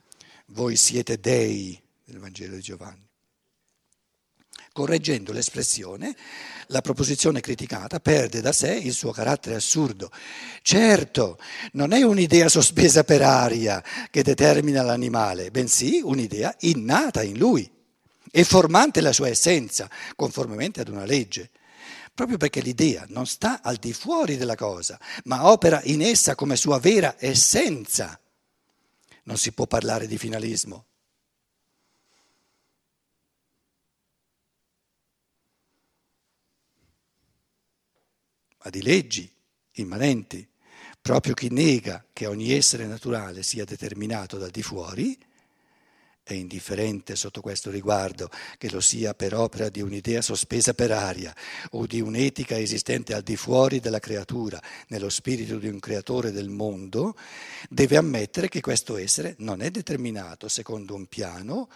voi 0.48 0.76
siete 0.76 1.20
dei 1.20 1.82
nel 2.06 2.20
Vangelo 2.20 2.56
di 2.56 2.62
Giovanni. 2.62 3.04
Correggendo 4.72 5.32
l'espressione, 5.32 6.16
la 6.68 6.82
proposizione 6.82 7.40
criticata 7.40 8.02
perde 8.02 8.42
da 8.42 8.52
sé 8.52 8.74
il 8.74 8.92
suo 8.92 9.12
carattere 9.12 9.56
assurdo. 9.56 10.12
Certo, 10.62 11.40
non 11.74 11.94
è 11.94 12.04
un'idea 12.04 12.50
sospesa 12.50 13.06
per 13.06 13.22
aria 13.22 13.82
che 14.12 14.22
determina 14.22 14.82
l'animale, 14.82 15.50
bensì 15.50 16.02
un'idea 16.04 16.54
innata 16.60 17.24
in 17.24 17.38
lui 17.38 17.70
e 18.30 18.44
formante 18.44 19.00
la 19.00 19.14
sua 19.14 19.30
essenza, 19.30 19.90
conformemente 20.14 20.82
ad 20.82 20.90
una 20.90 21.06
legge. 21.06 21.52
Proprio 22.14 22.38
perché 22.38 22.60
l'idea 22.60 23.06
non 23.10 23.26
sta 23.28 23.62
al 23.62 23.78
di 23.78 23.94
fuori 23.94 24.36
della 24.36 24.56
cosa, 24.56 25.00
ma 25.24 25.50
opera 25.50 25.82
in 25.86 26.02
essa 26.02 26.36
come 26.36 26.58
sua 26.58 26.80
vera 26.80 27.16
essenza 27.18 28.20
non 29.26 29.38
si 29.38 29.52
può 29.52 29.68
parlare 29.68 30.08
di 30.08 30.18
finalismo. 30.18 30.86
Ma 38.64 38.70
di 38.70 38.82
leggi 38.82 39.32
immanenti. 39.74 40.48
Proprio 41.02 41.36
chi 41.36 41.50
nega 41.50 42.04
che 42.12 42.26
ogni 42.26 42.52
essere 42.52 42.88
naturale 42.88 43.44
sia 43.44 43.64
determinato 43.64 44.38
dal 44.38 44.50
di 44.50 44.64
fuori 44.64 45.18
è 46.28 46.34
indifferente 46.34 47.16
sotto 47.16 47.40
questo 47.40 47.70
riguardo, 47.70 48.32
che 48.58 48.72
lo 48.72 48.80
sia 48.80 49.14
per 49.14 49.36
opera 49.36 49.70
di 49.70 49.80
un'idea 49.80 50.24
sospesa 50.24 50.74
per 50.74 50.90
aria 50.90 51.32
o 51.72 51.86
di 51.86 52.02
un'etica 52.02 52.58
esistente 52.58 53.14
al 53.14 53.22
di 53.22 53.36
fuori 53.36 53.80
della 53.80 54.00
creatura, 54.00 54.60
nello 54.88 55.10
spirito 55.10 55.60
di 55.60 55.68
un 55.68 55.78
creatore 55.78 56.32
del 56.32 56.50
mondo, 56.50 57.16
deve 57.70 57.98
ammettere 57.98 58.50
che 58.50 58.60
questo 58.60 58.98
essere 58.98 59.36
non 59.38 59.62
è 59.62 59.70
determinato 59.70 60.48
secondo 60.48 60.96
un 60.96 61.06
piano 61.06 61.70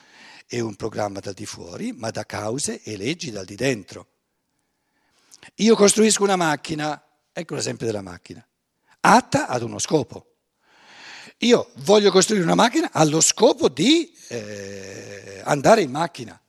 e 0.47 0.59
un 0.61 0.73
programma 0.75 1.19
dal 1.19 1.35
di 1.35 1.45
fuori, 1.45 1.93
ma 1.93 2.09
da 2.09 2.25
cause 2.25 2.81
e 2.81 2.97
leggi 2.97 3.29
dal 3.29 3.45
di 3.45 3.55
dentro. 3.55 4.07
Io 5.57 5.75
costruisco 5.75 6.23
una 6.23 6.35
macchina, 6.35 6.99
ecco 7.31 7.53
l'esempio 7.53 7.85
della 7.85 8.01
macchina, 8.01 8.43
atta 9.01 9.47
ad 9.47 9.61
uno 9.61 9.77
scopo. 9.77 10.28
Io 11.39 11.69
voglio 11.83 12.11
costruire 12.11 12.43
una 12.43 12.55
macchina 12.55 12.89
allo 12.91 13.21
scopo 13.21 13.69
di 13.69 14.11
eh, 14.27 15.41
andare 15.45 15.81
in 15.81 15.89
macchina, 15.89 16.39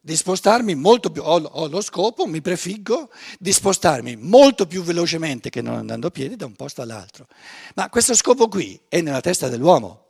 di 0.00 0.16
spostarmi 0.16 0.74
molto 0.74 1.10
più, 1.10 1.22
ho, 1.22 1.40
ho, 1.40 1.68
lo 1.68 1.80
scopo, 1.80 2.26
mi 2.26 2.40
prefiggo 2.40 3.08
di 3.38 3.52
spostarmi 3.52 4.16
molto 4.16 4.66
più 4.66 4.82
velocemente 4.82 5.50
che 5.50 5.62
non 5.62 5.76
andando 5.76 6.08
a 6.08 6.10
piedi 6.10 6.34
da 6.34 6.46
un 6.46 6.56
posto 6.56 6.82
all'altro. 6.82 7.28
Ma 7.76 7.88
questo 7.88 8.14
scopo 8.14 8.48
qui 8.48 8.80
è 8.88 9.00
nella 9.00 9.20
testa 9.20 9.48
dell'uomo. 9.48 10.05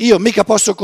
Io 0.00 0.18
mica 0.18 0.44
posso 0.44 0.76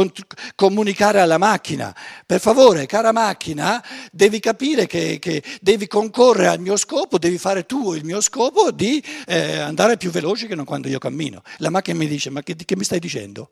comunicare 0.54 1.20
alla 1.20 1.36
macchina, 1.36 1.94
per 2.24 2.40
favore, 2.40 2.86
cara 2.86 3.12
macchina, 3.12 3.84
devi 4.10 4.40
capire 4.40 4.86
che, 4.86 5.18
che, 5.18 5.42
devi 5.60 5.86
concorrere 5.86 6.48
al 6.48 6.60
mio 6.60 6.78
scopo, 6.78 7.18
devi 7.18 7.36
fare 7.36 7.66
tu 7.66 7.92
il 7.92 8.04
mio 8.06 8.22
scopo 8.22 8.70
di 8.70 9.04
eh, 9.26 9.58
andare 9.58 9.98
più 9.98 10.10
veloce 10.10 10.46
che 10.46 10.54
non 10.54 10.64
quando 10.64 10.88
io 10.88 10.98
cammino. 10.98 11.42
La 11.58 11.68
macchina 11.68 11.98
mi 11.98 12.06
dice, 12.06 12.30
ma 12.30 12.42
che, 12.42 12.56
che 12.56 12.74
mi 12.74 12.84
stai 12.84 13.00
dicendo? 13.00 13.50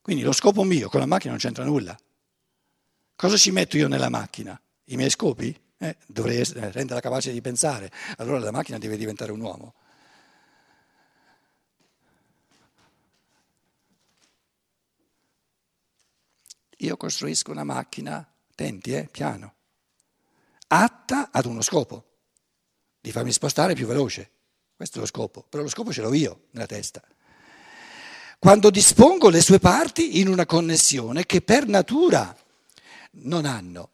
Quindi 0.00 0.22
lo 0.22 0.32
scopo 0.32 0.62
mio 0.62 0.88
con 0.88 1.00
la 1.00 1.06
macchina 1.06 1.32
non 1.32 1.40
c'entra 1.40 1.64
nulla. 1.64 1.98
Cosa 3.16 3.36
ci 3.36 3.50
metto 3.50 3.76
io 3.76 3.88
nella 3.88 4.08
macchina? 4.08 4.60
I 4.84 4.96
miei 4.96 5.10
scopi? 5.10 5.58
Eh, 5.78 5.96
dovrei 6.06 6.38
essere, 6.38 6.70
renderla 6.70 7.00
capace 7.00 7.32
di 7.32 7.40
pensare. 7.40 7.90
Allora 8.18 8.38
la 8.38 8.52
macchina 8.52 8.78
deve 8.78 8.96
diventare 8.96 9.32
un 9.32 9.40
uomo. 9.40 9.74
Io 16.84 16.96
costruisco 16.96 17.50
una 17.50 17.64
macchina, 17.64 18.26
attenti, 18.50 18.92
eh, 18.92 19.08
piano, 19.10 19.54
atta 20.68 21.30
ad 21.32 21.46
uno 21.46 21.62
scopo, 21.62 22.04
di 23.00 23.10
farmi 23.10 23.32
spostare 23.32 23.74
più 23.74 23.86
veloce. 23.86 24.30
Questo 24.76 24.98
è 24.98 25.00
lo 25.00 25.06
scopo, 25.06 25.44
però 25.48 25.62
lo 25.62 25.68
scopo 25.68 25.92
ce 25.92 26.02
l'ho 26.02 26.12
io 26.12 26.46
nella 26.50 26.66
testa. 26.66 27.02
Quando 28.38 28.70
dispongo 28.70 29.30
le 29.30 29.40
sue 29.40 29.58
parti 29.58 30.20
in 30.20 30.28
una 30.28 30.44
connessione 30.44 31.24
che 31.24 31.40
per 31.40 31.66
natura 31.66 32.36
non 33.12 33.46
hanno. 33.46 33.90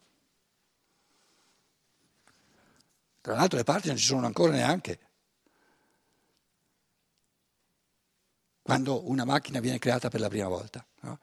Tra 3.21 3.35
l'altro 3.35 3.59
le 3.59 3.65
parti 3.65 3.89
non 3.89 3.97
ci 3.97 4.07
sono 4.07 4.27
ancora 4.27 4.53
neanche. 4.53 4.99
Quando 8.71 9.09
una 9.11 9.25
macchina 9.25 9.59
viene 9.59 9.79
creata 9.79 10.09
per 10.09 10.21
la 10.21 10.29
prima 10.29 10.47
volta. 10.47 10.85
No? 11.01 11.19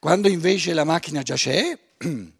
Quando 0.00 0.28
invece 0.28 0.72
la 0.72 0.84
macchina 0.84 1.22
già 1.22 1.34
c'è, 1.34 1.78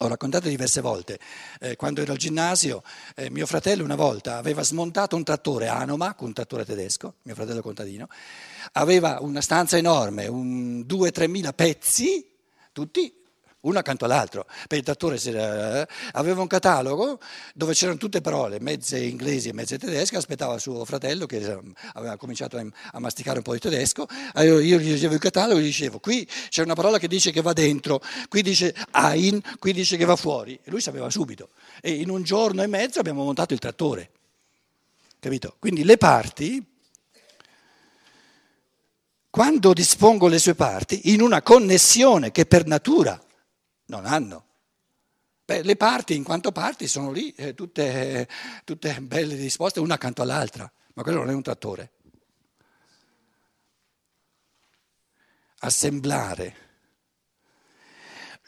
ho 0.00 0.06
raccontato 0.06 0.48
diverse 0.48 0.80
volte, 0.80 1.18
eh, 1.58 1.74
quando 1.74 2.00
ero 2.00 2.12
al 2.12 2.18
ginnasio, 2.18 2.84
eh, 3.16 3.30
mio 3.30 3.46
fratello 3.46 3.82
una 3.82 3.96
volta 3.96 4.36
aveva 4.36 4.62
smontato 4.62 5.16
un 5.16 5.24
trattore 5.24 5.66
Anomac, 5.66 6.20
un 6.20 6.32
trattore 6.32 6.64
tedesco, 6.64 7.14
mio 7.22 7.34
fratello 7.34 7.60
contadino, 7.60 8.08
aveva 8.72 9.18
una 9.20 9.40
stanza 9.40 9.76
enorme, 9.76 10.28
2-3 10.28 11.28
mila 11.28 11.52
pezzi, 11.52 12.24
tutti 12.72 13.17
uno 13.60 13.78
accanto 13.78 14.04
all'altro. 14.04 14.46
Per 14.66 14.78
il 14.78 14.84
trattore 14.84 15.16
eh, 15.16 15.86
aveva 16.12 16.40
un 16.40 16.46
catalogo 16.46 17.18
dove 17.54 17.74
c'erano 17.74 17.98
tutte 17.98 18.20
parole, 18.20 18.60
mezze 18.60 18.98
inglesi 18.98 19.48
e 19.48 19.52
mezze 19.52 19.78
tedesche, 19.78 20.16
aspettava 20.16 20.58
suo 20.58 20.84
fratello 20.84 21.26
che 21.26 21.38
eh, 21.38 21.58
aveva 21.94 22.16
cominciato 22.16 22.56
a 22.58 23.00
masticare 23.00 23.38
un 23.38 23.42
po' 23.42 23.54
di 23.54 23.58
tedesco, 23.58 24.06
io 24.36 24.60
gli 24.60 24.90
leggevo 24.90 25.14
il 25.14 25.20
catalogo 25.20 25.58
e 25.58 25.62
gli 25.62 25.66
dicevo 25.66 25.98
qui 25.98 26.28
c'è 26.48 26.62
una 26.62 26.74
parola 26.74 26.98
che 26.98 27.08
dice 27.08 27.30
che 27.30 27.40
va 27.40 27.52
dentro, 27.52 28.00
qui 28.28 28.42
dice 28.42 28.74
ein, 28.92 29.40
qui 29.58 29.72
dice 29.72 29.96
che 29.96 30.04
va 30.04 30.16
fuori, 30.16 30.58
e 30.62 30.70
lui 30.70 30.80
sapeva 30.80 31.10
subito. 31.10 31.50
E 31.80 31.92
in 31.92 32.10
un 32.10 32.22
giorno 32.22 32.62
e 32.62 32.66
mezzo 32.66 33.00
abbiamo 33.00 33.24
montato 33.24 33.54
il 33.54 33.58
trattore. 33.58 34.10
Capito? 35.20 35.56
Quindi 35.58 35.82
le 35.84 35.96
parti 35.96 36.64
quando 39.30 39.72
dispongo 39.72 40.26
le 40.26 40.38
sue 40.38 40.54
parti 40.54 41.12
in 41.12 41.20
una 41.20 41.42
connessione 41.42 42.30
che 42.32 42.46
per 42.46 42.66
natura 42.66 43.20
non 43.88 44.06
hanno. 44.06 44.46
Beh, 45.44 45.62
le 45.62 45.76
parti, 45.76 46.14
in 46.14 46.24
quanto 46.24 46.52
parti, 46.52 46.86
sono 46.86 47.10
lì, 47.10 47.32
eh, 47.32 47.54
tutte, 47.54 48.28
tutte 48.64 49.00
belle 49.00 49.36
disposte 49.36 49.80
una 49.80 49.94
accanto 49.94 50.22
all'altra, 50.22 50.70
ma 50.94 51.02
quello 51.02 51.20
non 51.20 51.30
è 51.30 51.34
un 51.34 51.42
trattore. 51.42 51.92
Assemblare. 55.60 56.66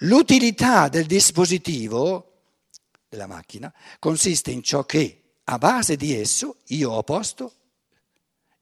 L'utilità 0.00 0.88
del 0.88 1.06
dispositivo, 1.06 2.42
della 3.08 3.26
macchina, 3.26 3.72
consiste 3.98 4.50
in 4.50 4.62
ciò 4.62 4.84
che 4.84 5.38
a 5.44 5.58
base 5.58 5.96
di 5.96 6.14
esso 6.14 6.58
io 6.66 6.90
ho 6.90 7.02
posto 7.02 7.54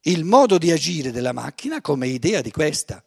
il 0.03 0.23
modo 0.23 0.57
di 0.57 0.71
agire 0.71 1.11
della 1.11 1.33
macchina 1.33 1.81
come 1.81 2.07
idea 2.07 2.41
di 2.41 2.51
questa 2.51 3.03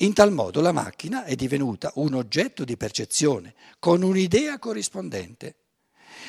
In 0.00 0.12
tal 0.12 0.32
modo 0.32 0.60
la 0.60 0.72
macchina 0.72 1.24
è 1.24 1.34
divenuta 1.34 1.90
un 1.96 2.14
oggetto 2.14 2.64
di 2.64 2.76
percezione 2.76 3.54
con 3.78 4.02
un'idea 4.02 4.58
corrispondente. 4.58 5.56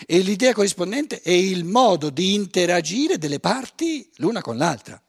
E 0.06 0.20
l'idea 0.20 0.54
corrispondente 0.54 1.22
è 1.22 1.32
il 1.32 1.66
modo 1.66 2.10
di 2.10 2.34
interagire 2.34 3.18
delle 3.18 3.40
parti 3.40 4.10
l'una 4.16 4.42
con 4.42 4.58
l'altra. 4.58 5.02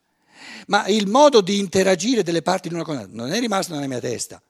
Ma 0.67 0.87
il 0.89 1.07
modo 1.07 1.41
di 1.41 1.59
interagire 1.59 2.23
delle 2.23 2.43
parti 2.43 2.69
l'una 2.69 2.83
con 2.83 2.97
l'altra 2.97 3.15
non 3.15 3.33
è 3.33 3.39
rimasto 3.41 3.75
nella 3.75 3.87
mia 3.87 4.01
testa. 4.01 4.43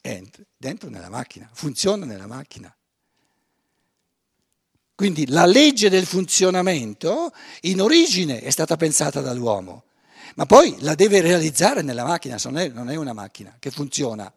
È 0.00 0.22
dentro 0.56 0.90
nella 0.90 1.08
macchina, 1.08 1.48
funziona 1.52 2.04
nella 2.04 2.26
macchina. 2.26 2.74
Quindi 4.94 5.26
la 5.28 5.46
legge 5.46 5.88
del 5.88 6.04
funzionamento 6.04 7.32
in 7.62 7.80
origine 7.80 8.40
è 8.40 8.50
stata 8.50 8.76
pensata 8.76 9.20
dall'uomo, 9.20 9.84
ma 10.34 10.46
poi 10.46 10.76
la 10.80 10.94
deve 10.94 11.20
realizzare 11.20 11.82
nella 11.82 12.04
macchina, 12.04 12.36
non 12.44 12.58
è, 12.58 12.68
non 12.68 12.90
è 12.90 12.96
una 12.96 13.12
macchina 13.12 13.56
che 13.58 13.70
funziona. 13.70 14.32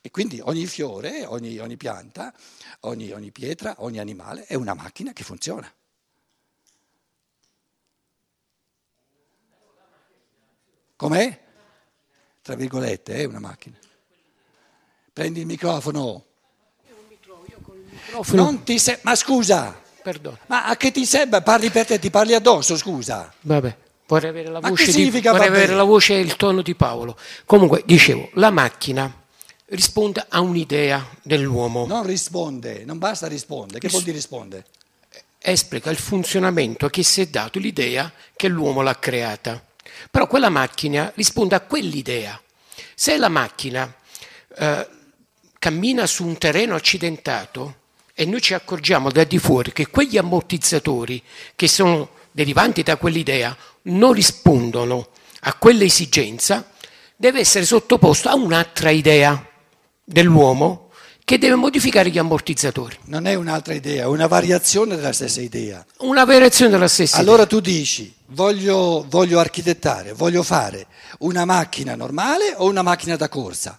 E 0.00 0.10
quindi 0.10 0.40
ogni 0.40 0.66
fiore, 0.66 1.26
ogni, 1.26 1.58
ogni 1.58 1.76
pianta, 1.76 2.32
ogni, 2.80 3.10
ogni 3.10 3.32
pietra, 3.32 3.74
ogni 3.78 3.98
animale 3.98 4.44
è 4.44 4.54
una 4.54 4.72
macchina 4.72 5.12
che 5.12 5.24
funziona. 5.24 5.70
Com'è? 10.94 11.44
Tra 12.40 12.54
virgolette, 12.54 13.16
è 13.16 13.24
una 13.24 13.40
macchina. 13.40 13.76
Prendi 15.12 15.40
il 15.40 15.46
microfono. 15.46 16.24
Non 18.32 18.62
ti 18.62 18.78
se- 18.78 19.00
ma 19.02 19.14
scusa, 19.14 19.82
Perdono. 20.06 20.38
ma 20.46 20.66
a 20.66 20.76
che 20.76 20.92
ti 20.92 21.04
serve? 21.04 21.42
Parli 21.42 21.68
per 21.68 21.84
te, 21.84 21.98
ti 21.98 22.10
parli 22.10 22.34
addosso, 22.34 22.76
scusa. 22.76 23.32
Vabbè, 23.40 23.76
vorrei 24.06 24.30
avere 24.30 24.50
la 24.50 24.60
voce, 24.60 24.84
di, 24.84 24.92
significa 24.92 25.32
vorrei 25.32 25.48
avere 25.48 25.74
la 25.74 25.82
voce 25.82 26.14
e 26.14 26.20
il 26.20 26.36
tono 26.36 26.62
di 26.62 26.76
Paolo. 26.76 27.18
Comunque, 27.44 27.82
dicevo, 27.84 28.30
la 28.34 28.52
macchina 28.52 29.12
risponde 29.70 30.24
a 30.28 30.40
un'idea 30.40 31.04
dell'uomo, 31.22 31.86
Non 31.86 32.06
risponde, 32.06 32.84
non 32.84 32.98
basta 32.98 33.26
rispondere. 33.26 33.80
Che 33.80 33.88
vuol 33.88 34.04
dire 34.04 34.14
risponde? 34.14 34.64
esplica 35.38 35.90
il 35.90 35.96
funzionamento 35.96 36.88
che 36.88 37.02
si 37.02 37.20
è 37.20 37.26
dato 37.26 37.58
l'idea 37.58 38.12
che 38.36 38.46
l'uomo 38.46 38.82
l'ha 38.82 38.98
creata. 38.98 39.60
Però 40.08 40.28
quella 40.28 40.50
macchina 40.50 41.10
risponde 41.16 41.56
a 41.56 41.60
quell'idea. 41.60 42.40
Se 42.94 43.16
la 43.16 43.28
macchina 43.28 43.92
eh, 44.56 44.88
cammina 45.58 46.06
su 46.06 46.24
un 46.24 46.38
terreno 46.38 46.76
accidentato 46.76 47.74
e 48.18 48.24
noi 48.24 48.40
ci 48.40 48.54
accorgiamo 48.54 49.10
da 49.10 49.24
di 49.24 49.38
fuori 49.38 49.74
che 49.74 49.88
quegli 49.88 50.16
ammortizzatori 50.16 51.22
che 51.54 51.68
sono 51.68 52.08
derivanti 52.32 52.82
da 52.82 52.96
quell'idea 52.96 53.54
non 53.82 54.14
rispondono 54.14 55.08
a 55.40 55.52
quell'esigenza, 55.52 56.66
deve 57.14 57.40
essere 57.40 57.66
sottoposto 57.66 58.30
a 58.30 58.34
un'altra 58.34 58.88
idea 58.88 59.46
dell'uomo 60.02 60.88
che 61.26 61.36
deve 61.36 61.56
modificare 61.56 62.08
gli 62.08 62.16
ammortizzatori. 62.16 62.96
Non 63.04 63.26
è 63.26 63.34
un'altra 63.34 63.74
idea, 63.74 64.04
è 64.04 64.06
una 64.06 64.28
variazione 64.28 64.96
della 64.96 65.12
stessa 65.12 65.42
idea. 65.42 65.84
Una 65.98 66.24
variazione 66.24 66.70
della 66.70 66.88
stessa 66.88 67.20
idea. 67.20 67.28
Allora 67.28 67.46
tu 67.46 67.60
dici, 67.60 68.14
voglio, 68.28 69.04
voglio 69.10 69.38
architettare, 69.38 70.14
voglio 70.14 70.42
fare 70.42 70.86
una 71.18 71.44
macchina 71.44 71.94
normale 71.94 72.54
o 72.56 72.66
una 72.66 72.80
macchina 72.80 73.16
da 73.16 73.28
corsa? 73.28 73.78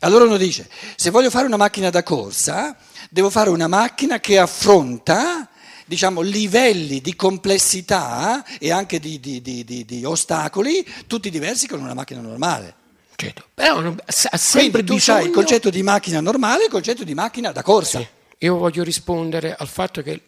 Allora 0.00 0.24
uno 0.24 0.36
dice, 0.36 0.68
se 0.96 1.10
voglio 1.10 1.30
fare 1.30 1.46
una 1.46 1.56
macchina 1.56 1.88
da 1.88 2.02
corsa, 2.02 2.76
devo 3.12 3.28
fare 3.28 3.50
una 3.50 3.68
macchina 3.68 4.20
che 4.20 4.38
affronta, 4.38 5.46
diciamo, 5.84 6.22
livelli 6.22 7.02
di 7.02 7.14
complessità 7.14 8.42
e 8.58 8.72
anche 8.72 8.98
di, 8.98 9.20
di- 9.20 9.42
di- 9.42 9.64
di- 9.64 9.84
di 9.84 10.02
ostacoli, 10.02 10.82
tutti 11.06 11.28
diversi 11.28 11.68
con 11.68 11.82
una 11.82 11.92
macchina 11.92 12.22
normale. 12.22 12.74
Certo. 13.14 13.44
Però 13.52 13.80
non- 13.80 13.98
ha 14.02 14.36
sempre 14.38 14.70
Quindi 14.70 14.84
tu 14.86 14.94
bisogno... 14.94 15.18
hai 15.18 15.24
il 15.26 15.30
concetto 15.30 15.68
di 15.68 15.82
macchina 15.82 16.20
normale 16.22 16.62
e 16.62 16.64
il 16.66 16.70
concetto 16.70 17.04
di 17.04 17.12
macchina 17.12 17.52
da 17.52 17.62
corsa. 17.62 17.98
Sì. 17.98 18.06
Io 18.38 18.56
voglio 18.56 18.82
rispondere 18.82 19.54
al 19.54 19.68
fatto 19.68 20.00
che 20.00 20.20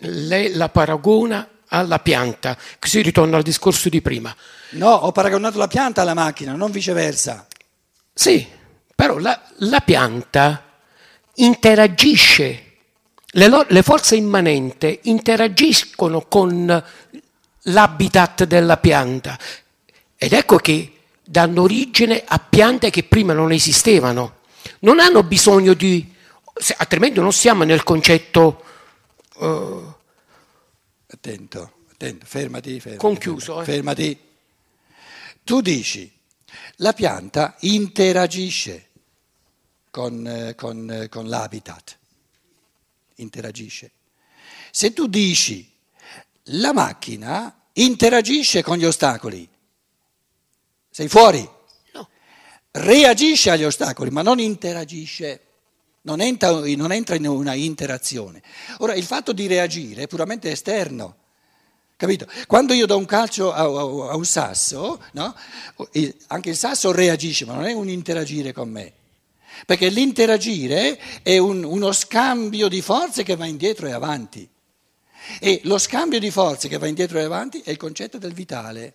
lei 0.00 0.54
la 0.54 0.70
paragona 0.70 1.46
alla 1.68 1.98
pianta, 1.98 2.56
così 2.78 3.02
ritorno 3.02 3.36
al 3.36 3.42
discorso 3.42 3.90
di 3.90 4.00
prima. 4.00 4.34
No, 4.70 4.88
ho 4.88 5.12
paragonato 5.12 5.58
la 5.58 5.68
pianta 5.68 6.00
alla 6.00 6.14
macchina, 6.14 6.54
non 6.54 6.70
viceversa. 6.70 7.46
Sì, 8.14 8.44
però 8.94 9.18
la, 9.18 9.40
la 9.58 9.80
pianta 9.80 10.64
interagisce, 11.42 12.64
le, 13.32 13.48
lo- 13.48 13.66
le 13.68 13.82
forze 13.82 14.16
immanenti 14.16 15.00
interagiscono 15.04 16.22
con 16.22 16.84
l'habitat 17.64 18.44
della 18.44 18.78
pianta 18.78 19.38
ed 20.16 20.32
ecco 20.32 20.56
che 20.56 20.92
danno 21.22 21.62
origine 21.62 22.22
a 22.26 22.38
piante 22.38 22.90
che 22.90 23.04
prima 23.04 23.32
non 23.32 23.52
esistevano. 23.52 24.38
Non 24.80 24.98
hanno 25.00 25.22
bisogno 25.22 25.74
di... 25.74 26.12
altrimenti 26.78 27.20
non 27.20 27.32
siamo 27.32 27.64
nel 27.64 27.82
concetto 27.82 28.64
Attento, 31.12 31.72
attento, 31.90 32.26
fermati, 32.26 32.78
fermati. 32.78 33.04
Conchiuso, 33.04 33.60
eh. 33.62 33.64
Fermati. 33.64 34.18
Tu 35.42 35.60
dici, 35.60 36.10
la 36.76 36.92
pianta 36.92 37.56
interagisce 37.60 38.89
con, 39.90 40.26
eh, 40.26 40.54
con, 40.54 40.90
eh, 40.90 41.08
con 41.08 41.28
l'habitat, 41.28 41.98
interagisce. 43.16 43.90
Se 44.70 44.92
tu 44.92 45.06
dici, 45.06 45.68
la 46.44 46.72
macchina 46.72 47.62
interagisce 47.74 48.62
con 48.62 48.76
gli 48.76 48.84
ostacoli, 48.84 49.48
sei 50.90 51.08
fuori. 51.08 51.48
No. 51.92 52.08
Reagisce 52.72 53.50
agli 53.50 53.64
ostacoli, 53.64 54.10
ma 54.10 54.22
non 54.22 54.38
interagisce. 54.38 55.44
Non 56.02 56.22
entra, 56.22 56.50
non 56.50 56.92
entra 56.92 57.14
in 57.14 57.26
una 57.26 57.52
interazione. 57.52 58.42
Ora, 58.78 58.94
il 58.94 59.04
fatto 59.04 59.34
di 59.34 59.46
reagire 59.46 60.04
è 60.04 60.06
puramente 60.06 60.50
esterno. 60.50 61.16
Capito? 61.94 62.26
Quando 62.46 62.72
io 62.72 62.86
do 62.86 62.96
un 62.96 63.04
calcio 63.04 63.52
a, 63.52 63.58
a- 63.58 64.10
a 64.12 64.16
un 64.16 64.24
sasso, 64.24 65.02
no? 65.12 65.34
Anche 66.28 66.48
il 66.48 66.56
sasso 66.56 66.90
reagisce, 66.90 67.44
ma 67.44 67.52
non 67.52 67.66
è 67.66 67.74
un 67.74 67.90
interagire 67.90 68.52
con 68.54 68.70
me. 68.70 68.94
Perché 69.66 69.88
l'interagire 69.88 70.98
è 71.22 71.36
un- 71.38 71.64
uno 71.64 71.92
scambio 71.92 72.68
di 72.68 72.80
forze 72.82 73.22
che 73.22 73.36
va 73.36 73.46
indietro 73.46 73.86
e 73.86 73.92
avanti. 73.92 74.48
E 75.38 75.60
lo 75.64 75.78
scambio 75.78 76.18
di 76.18 76.30
forze 76.30 76.68
che 76.68 76.78
va 76.78 76.86
indietro 76.86 77.18
e 77.18 77.22
avanti 77.24 77.60
è 77.64 77.70
il 77.70 77.76
concetto 77.76 78.18
del 78.18 78.32
vitale. 78.32 78.94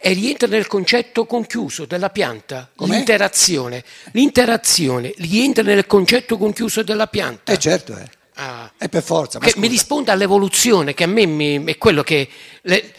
e 0.00 0.12
rientra 0.12 0.48
nel 0.48 0.66
concetto 0.66 1.24
conchiuso 1.24 1.84
della 1.84 2.10
pianta, 2.10 2.68
Com'è? 2.74 2.94
l'interazione. 2.96 3.84
L'interazione 4.12 5.12
rientra 5.18 5.62
nel 5.62 5.86
concetto 5.86 6.36
conchiuso 6.36 6.82
della 6.82 7.06
pianta. 7.06 7.52
Eh 7.52 7.58
certo, 7.58 7.94
è. 7.94 8.04
Ah. 8.34 8.72
È 8.76 8.88
per 8.88 9.04
forza. 9.04 9.38
Che 9.38 9.50
scusa. 9.50 9.60
mi 9.60 9.68
risponde 9.68 10.10
all'evoluzione, 10.10 10.94
che 10.94 11.04
a 11.04 11.06
me 11.06 11.26
mi- 11.26 11.64
è 11.64 11.78
quello 11.78 12.02
che 12.02 12.28
le- 12.62 12.94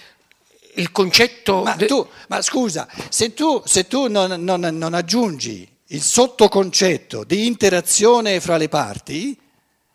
il 0.76 0.92
concetto. 0.92 1.63
Ma, 1.63 1.76
de- 1.76 1.88
tu, 1.88 2.08
ma 2.30 2.42
scusa, 2.42 2.88
se 3.10 3.34
tu, 3.34 3.62
se 3.65 3.88
tu 3.88 4.08
non, 4.08 4.42
non- 4.42 4.62
non 4.72 4.94
aggiungi 4.94 5.68
il 5.91 6.02
sottoconcetto 6.02 7.23
di 7.23 7.47
interazione 7.47 8.39
fra 8.39 8.58
le 8.58 8.69
parti, 8.69 9.38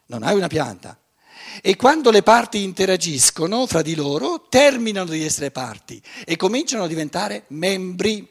non 0.06 0.22
hai 0.22 0.34
una 0.34 0.48
pianta. 0.48 0.98
E 1.62 1.76
quando 1.76 2.10
le 2.10 2.22
parti 2.22 2.62
interagiscono 2.62 3.66
fra 3.66 3.80
di 3.80 3.94
loro, 3.94 4.46
terminano 4.48 5.10
di 5.10 5.22
essere 5.22 5.52
parti 5.52 6.02
e 6.24 6.34
cominciano 6.36 6.84
a 6.84 6.88
diventare 6.88 7.44
membri. 7.48 8.28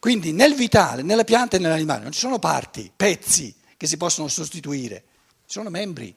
Quindi 0.00 0.32
nel 0.32 0.54
vitale, 0.54 1.02
nella 1.02 1.22
pianta 1.22 1.56
e 1.56 1.60
nell'animale 1.60 2.02
non 2.02 2.10
ci 2.10 2.18
sono 2.18 2.40
parti, 2.40 2.90
pezzi 2.94 3.54
che 3.76 3.86
si 3.86 3.96
possono 3.96 4.26
sostituire, 4.26 5.04
ci 5.46 5.52
sono 5.52 5.70
membri. 5.70 6.12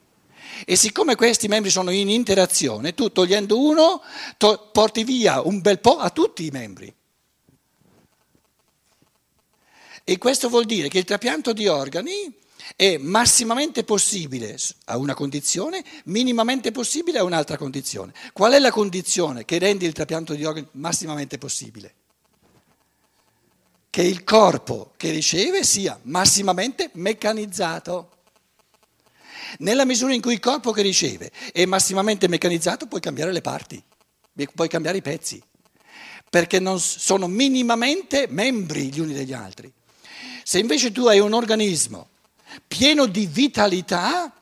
E 0.64 0.74
siccome 0.74 1.14
questi 1.14 1.46
membri 1.46 1.70
sono 1.70 1.90
in 1.90 2.08
interazione, 2.08 2.94
tu 2.94 3.12
togliendo 3.12 3.60
uno 3.60 4.02
to- 4.38 4.70
porti 4.72 5.04
via 5.04 5.40
un 5.40 5.60
bel 5.60 5.78
po' 5.78 5.98
a 5.98 6.10
tutti 6.10 6.46
i 6.46 6.50
membri. 6.50 6.92
E 10.08 10.18
questo 10.18 10.48
vuol 10.48 10.66
dire 10.66 10.86
che 10.86 10.98
il 10.98 11.04
trapianto 11.04 11.52
di 11.52 11.66
organi 11.66 12.32
è 12.76 12.96
massimamente 12.96 13.82
possibile 13.82 14.56
a 14.84 14.98
una 14.98 15.14
condizione, 15.14 15.84
minimamente 16.04 16.70
possibile 16.70 17.18
a 17.18 17.24
un'altra 17.24 17.56
condizione. 17.56 18.14
Qual 18.32 18.52
è 18.52 18.60
la 18.60 18.70
condizione 18.70 19.44
che 19.44 19.58
rende 19.58 19.84
il 19.84 19.92
trapianto 19.92 20.34
di 20.34 20.44
organi 20.44 20.68
massimamente 20.74 21.38
possibile? 21.38 21.94
Che 23.90 24.02
il 24.02 24.22
corpo 24.22 24.92
che 24.96 25.10
riceve 25.10 25.64
sia 25.64 25.98
massimamente 26.02 26.90
meccanizzato. 26.92 28.10
Nella 29.58 29.84
misura 29.84 30.14
in 30.14 30.20
cui 30.20 30.34
il 30.34 30.40
corpo 30.40 30.70
che 30.70 30.82
riceve 30.82 31.32
è 31.50 31.64
massimamente 31.64 32.28
meccanizzato, 32.28 32.86
puoi 32.86 33.00
cambiare 33.00 33.32
le 33.32 33.40
parti, 33.40 33.82
puoi 34.54 34.68
cambiare 34.68 34.98
i 34.98 35.02
pezzi, 35.02 35.42
perché 36.30 36.60
non 36.60 36.78
sono 36.78 37.26
minimamente 37.26 38.28
membri 38.28 38.92
gli 38.92 39.00
uni 39.00 39.12
degli 39.12 39.32
altri. 39.32 39.72
Se 40.48 40.60
invece 40.60 40.92
tu 40.92 41.06
hai 41.06 41.18
un 41.18 41.32
organismo 41.32 42.10
pieno 42.68 43.06
di 43.06 43.26
vitalità, 43.26 44.32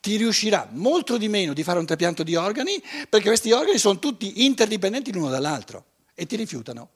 ti 0.00 0.16
riuscirà 0.16 0.68
molto 0.72 1.16
di 1.16 1.28
meno 1.28 1.52
di 1.52 1.62
fare 1.62 1.78
un 1.78 1.86
trapianto 1.86 2.24
di 2.24 2.34
organi 2.34 2.82
perché 3.08 3.28
questi 3.28 3.52
organi 3.52 3.78
sono 3.78 4.00
tutti 4.00 4.44
interdipendenti 4.44 5.12
l'uno 5.12 5.28
dall'altro 5.28 5.84
e 6.12 6.26
ti 6.26 6.34
rifiutano. 6.34 6.88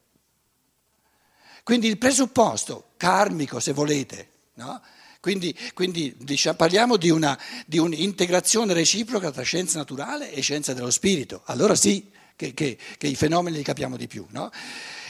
Quindi 1.62 1.86
il 1.86 1.98
presupposto 1.98 2.88
karmico, 2.96 3.60
se 3.60 3.72
volete, 3.72 4.28
no? 4.54 4.82
quindi, 5.20 5.56
quindi 5.72 6.12
diciamo, 6.18 6.56
parliamo 6.56 6.96
di, 6.96 7.10
una, 7.10 7.38
di, 7.64 7.78
un'integrazione 7.78 8.72
reciproca 8.72 9.30
tra 9.30 9.42
scienza 9.42 9.78
naturale 9.78 10.32
e 10.32 10.40
scienza 10.40 10.74
dello 10.74 10.90
spirito, 10.90 11.42
allora 11.44 11.76
sì 11.76 12.10
che, 12.34 12.54
che, 12.54 12.76
che 12.98 13.06
i 13.06 13.14
fenomeni 13.14 13.56
li 13.56 13.62
capiamo 13.62 13.96
di 13.96 14.08
più. 14.08 14.26
No? 14.30 14.50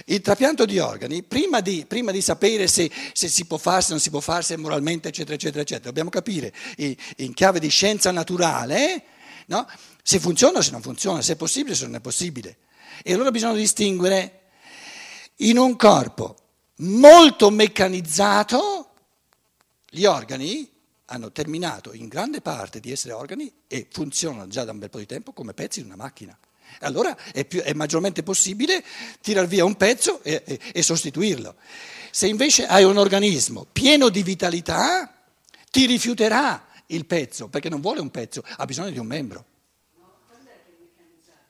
Il 0.07 0.21
trapianto 0.21 0.65
di 0.65 0.79
organi, 0.79 1.23
prima 1.23 1.61
di, 1.61 1.85
prima 1.87 2.13
di 2.13 2.21
sapere 2.21 2.67
se, 2.67 2.91
se, 3.13 3.29
si 3.29 3.45
può 3.47 3.57
fare, 3.59 3.83
se 3.83 3.91
non 3.91 4.01
si 4.01 4.11
può 4.11 4.21
fare, 4.21 4.43
se 4.43 4.57
moralmente, 4.57 5.09
eccetera, 5.09 5.35
eccetera, 5.35 5.63
eccetera, 5.63 5.87
dobbiamo 5.87 6.11
capire 6.11 6.53
in 6.77 7.35
chiave 7.35 7.61
di 7.61 7.69
scienza 7.69 8.11
naturale 8.11 9.05
no? 9.49 9.67
se 10.03 10.19
funziona 10.19 10.59
o 10.59 10.63
se 10.63 10.71
non 10.71 10.83
funziona, 10.83 11.21
se 11.21 11.35
è 11.35 11.37
possibile 11.37 11.75
o 11.75 11.77
se 11.77 11.85
non 11.85 11.97
è 11.97 12.01
possibile. 12.01 12.59
E 13.03 13.13
allora 13.13 13.31
bisogna 13.31 13.55
distinguere 13.55 14.41
in 15.37 15.59
un 15.59 15.77
corpo 15.77 16.37
molto 16.77 17.51
meccanizzato, 17.51 18.91
gli 19.91 20.05
organi 20.05 20.71
hanno 21.07 21.33
terminato 21.33 21.93
in 21.93 22.09
grande 22.09 22.41
parte 22.41 22.81
di 22.81 22.91
essere 22.91 23.15
organi 23.15 23.51
e 23.67 23.87
funzionano 23.91 24.47
già 24.49 24.65
da 24.65 24.73
un 24.73 24.79
bel 24.79 24.91
po' 24.91 24.99
di 24.99 25.07
tempo 25.07 25.33
come 25.33 25.55
pezzi 25.55 25.81
di 25.81 25.87
una 25.87 25.97
macchina. 25.97 26.37
Allora 26.81 27.17
è, 27.33 27.45
più, 27.45 27.61
è 27.61 27.73
maggiormente 27.73 28.23
possibile 28.23 28.85
tirar 29.21 29.47
via 29.47 29.65
un 29.65 29.77
pezzo 29.77 30.23
e, 30.23 30.43
e, 30.45 30.59
e 30.73 30.83
sostituirlo. 30.83 31.57
Se 32.11 32.27
invece 32.27 32.67
hai 32.67 32.85
un 32.85 32.97
organismo 32.97 33.67
pieno 33.71 34.09
di 34.09 34.23
vitalità, 34.23 35.13
ti 35.71 35.87
rifiuterà 35.87 36.67
il 36.87 37.05
pezzo, 37.07 37.49
perché 37.49 37.69
non 37.69 37.81
vuole 37.81 38.01
un 38.01 38.11
pezzo, 38.11 38.43
ha 38.57 38.65
bisogno 38.65 38.91
di 38.91 38.99
un 38.99 39.07
membro. 39.07 39.45